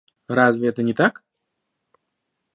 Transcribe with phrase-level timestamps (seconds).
[0.27, 1.23] Разве это не так?